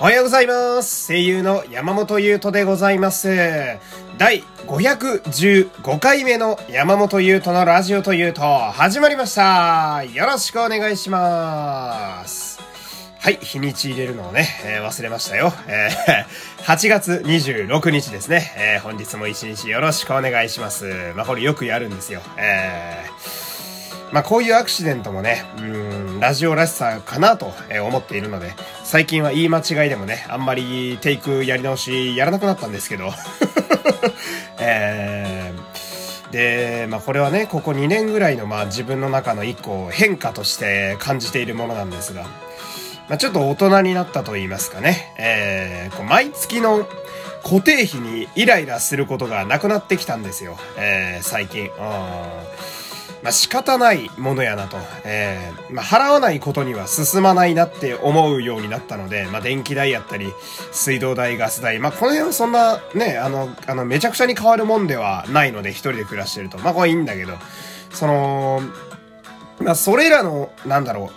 [0.00, 1.08] おはようございます。
[1.08, 3.28] 声優の山本優斗でございます。
[4.18, 10.04] 第515回目の山本優斗のラジオというと始まりました。
[10.04, 12.60] よろしくお願いします。
[13.18, 15.52] はい、日にち入れるのをね、えー忘れましたよ。
[15.66, 16.24] えー
[16.64, 18.52] 8月26日ですね。
[18.56, 21.12] えー本日も一日よろしくお願いします。
[21.14, 22.20] まあ、これよくやるんですよ。
[22.36, 23.44] えー
[24.12, 27.52] まあこういうアクシデントもね、うん、ラジオらしさかなと
[27.88, 28.52] 思っているので、
[28.94, 33.10] 最近は言い間違いでもね、あんまりテイクやり直しやらなくなったんですけど、
[34.60, 42.22] えーで、まあこれはね、ここ2年ぐらいのまあ自分の中の一個変化として感じているものなんですが、
[43.08, 46.86] まあちょっと大人になったと言いますかね、えーこう毎月の
[47.42, 51.64] 固定費にイライラすることがなくなってきたんですよ、えー最近。
[51.64, 51.70] うん。
[53.24, 54.76] まあ仕方ないものやなと。
[55.04, 60.32] えーまあ払わないことには進まないなって思うようになったので、まあ電気代やったり、
[60.72, 66.58] 水道代、ガス代、まあこの辺はそんなね、あの、あの、めちゃくちゃに変わるもんではないので、一人で暮らしてると。
[66.58, 67.32] まあこれいいんだけど、
[67.90, 68.60] その、
[69.58, 71.10] まあそれらの、なんだろう、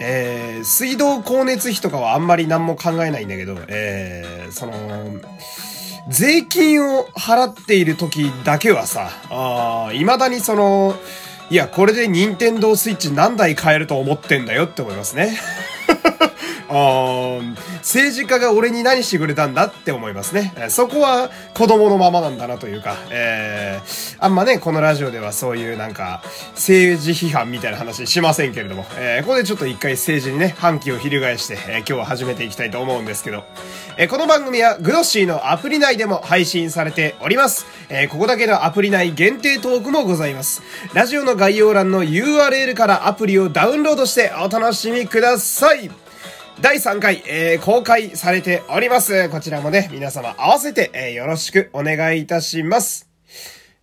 [0.00, 4.72] えー水道光熱費とかはあんまり何も考えないんだけど、えーその、
[6.08, 10.94] 税金を払っている時だけはさ、あー未だにその、
[11.48, 15.38] いや、これで任天堂スイッチ何台買えると思ってんだよって思いますね。
[16.68, 17.40] あ
[17.78, 20.52] 政治家が俺に何してくれたんだって思いますね。
[20.68, 26.22] そこは子供のままなんだなというか、えーあんまね、このラジオではそういうなんか、
[26.54, 33.44] 政治批判みたいな話しませんけれども、えーここでちょっと一回政治にね、反旗を翻して、えー今日は始めていきたいと思うんですけど、
[33.96, 37.66] えーこの番組はグロッシーのアプリ内でも配信されております。
[37.88, 40.62] えーここだけのアプリ内限定トークもございます。
[40.94, 45.90] ラジオの概要欄の URL からアプリをダウンロードしてお楽しみください。
[46.62, 49.28] 第3回、えー公開されております。
[49.28, 53.10] こちらもね、皆様合わせて、えーよろしくお願いいたします。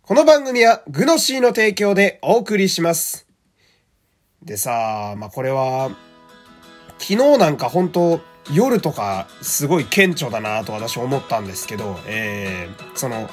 [0.00, 3.26] この番組はグノシーの提供でお送りします。
[4.42, 5.90] でさ、まあ、これは、
[6.98, 13.28] 昨日なんか本当夜とかすごい顕著だなと私思ったんですけど、えー、その、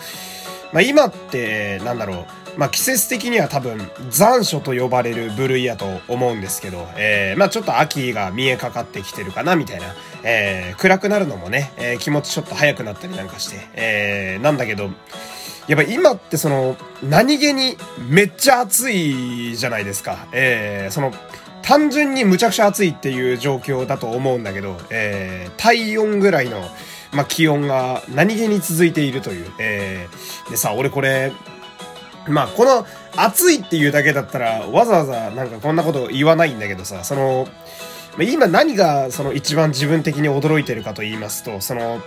[0.73, 2.25] まあ、今って、なんだろう、
[2.57, 3.79] まあ、季節的には多分
[4.09, 14.89] 残暑と呼ばれる部類やと思うんですけど、えー、まあ、ちょっと秋が見えかかってきてるかなみたいな、えー、暗くなるのもね、えー気持ちちょっと早くなったりなんかして、えー、なんだけど、
[15.67, 17.77] やっぱ今ってその、何気に
[18.09, 20.27] めっちゃ暑いじゃないですか。
[20.31, 21.13] えー、その、
[21.61, 26.61] 単純にむちゃくちゃ暑いっていう状況だと思うんだけど、えー、体温ぐらいの、
[27.11, 29.51] まあ、気温が何気に続いているという。
[29.59, 31.31] えー、でさ、俺これ、
[32.29, 32.85] まあ、この
[33.15, 37.47] 暑いっていうだけだったら、わざわざなんかこんなこと言わないんだけどさ、その、
[38.19, 42.01] 今何がその一番自分的に驚いてるかと言いますと、その、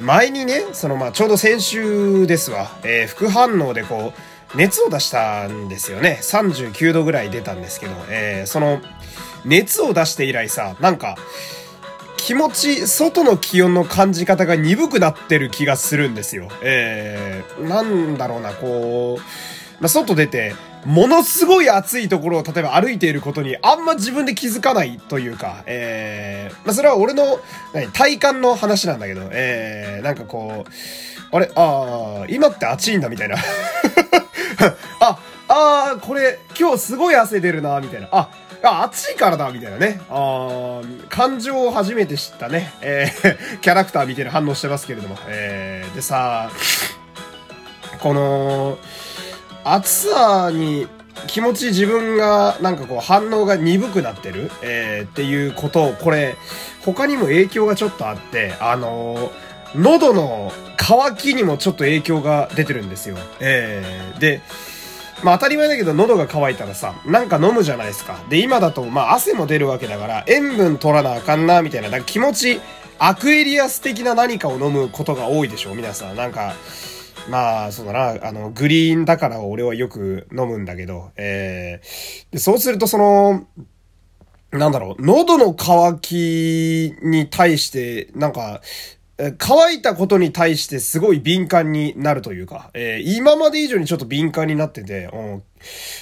[0.00, 4.12] 前にね、そのまあちょうど先週ですわ、え副反応でこ
[4.54, 6.18] う、熱を出したんですよね。
[6.22, 8.80] 39度ぐらい出たんですけど、えその、
[9.44, 11.16] 熱を出して以来さ、なんか、
[12.16, 16.48] 気持ち、外の気温の感じ方が鈍くなってる気がするんですよ。
[16.60, 19.22] えー、なんだろうな、こう、
[19.80, 20.54] まあ、外出て、
[20.84, 27.40] ものすごい暑いところを例えば歩いていることにあんま自分で気づかないというか、えー、まあ、それは俺の、
[27.74, 33.36] 何、体感の話なんだけど、えー、なんかこう、あれ、ああ、今って暑いんだみたいな。
[35.00, 38.08] あ、あーこれ、今日すごい汗出るな、みたいな。
[38.12, 38.28] あ、
[38.62, 40.00] あ、暑いからだ、みたいなね。
[40.08, 42.72] あー感情を初めて知ったね。
[42.80, 45.16] えー、キャラクターみたいな反応してますけれども。
[45.26, 46.50] えー、でさ、
[47.98, 48.78] この、
[49.66, 50.86] 暑さに
[51.26, 56.36] 気持ち自分がなんかこう反応が鈍くなってる、えーっていうことを、これ、
[56.84, 59.30] 他にも影響がちょっとあって、あのー
[59.74, 63.16] 喉の渇きにもちょっと影響が出てるんですよ。
[63.40, 64.40] えーで、
[65.24, 68.18] まあ当たり前だけど喉が渇いたらさ、なんか飲むじゃないですか。
[68.30, 71.88] で、今だとまあ汗も出るわけだから、塩分取らなあかんな、みたいな。
[71.88, 72.60] だから気持ち、
[72.98, 76.16] アクエリアス的な何かを飲むことが多いでしょう、皆さん。
[76.16, 76.54] なんか、
[77.28, 83.46] まあ、そうだな、あの、グリーンだから俺はよく飲むんだけど、えー、で、そうするとその、
[84.52, 88.60] なんだろう、喉の渇きに対して、なんか、
[89.38, 95.42] 乾いたことに対してすごい敏感になるというか、えー今まで以上にちょっと敏感になってて、うん、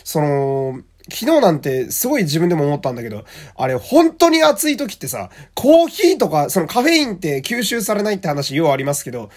[0.03, 0.81] その、
[1.11, 3.25] 昨日なんてすごい自分でも思ったんだけど、
[3.57, 9.31] あれ本当に暑い時ってさ、コーヒーとか、そのカフェインって吸収されないって話ようありますけど、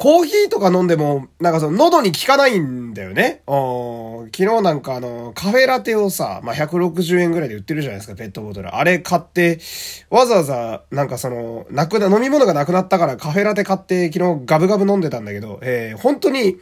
[0.00, 3.42] コーヒーとか飲んでも、なんかその喉に効かないんだよね。
[3.44, 8.74] 昨日なんかあの、カフェラテをさ、まあ、160円ぐらいで売ってるじゃないですか、ペットボトル。
[8.74, 9.60] あれ買って、
[10.08, 16.56] わざわざ、なんかその、なくな、飲み物がなくなったからカフェラテ買って昨日ガブガブ飲んでたんだけど、えー、本当に、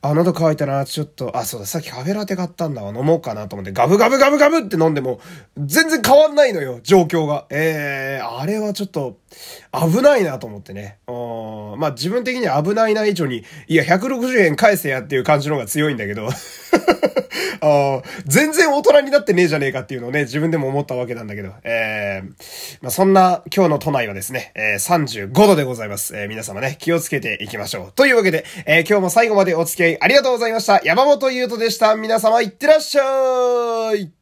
[0.00, 5.20] あ、喉乾いたな、ちょっと、あ、そうだ、さっきカフェラテ買ったんだわ、飲もうかなと思って、ガブガブガブガブって飲んでも、
[5.56, 7.46] 全然変わんないのよ、状況が。
[7.50, 9.18] えー、あれはちょっと、
[9.72, 10.98] 危ないなと思ってね。
[11.76, 16.28] まあ自分的には危ないな以上に、いや、160円返せやっていう感じの方が強いんだけど
[17.60, 26.16] あ全然大人になってねえじゃねえかっていうのをね、自分でも思ったわけなんだけど、えー、まあそんな今日の都内はですね、えー、35度でございます。
[26.16, 27.92] えー、皆様ね、気をつけていきましょう。
[27.92, 30.80] というわけで、えー、今日も最後までお付き合いありがとうございました。
[30.84, 31.94] 山本優斗でした。
[31.94, 34.17] 皆様いってらっしゃい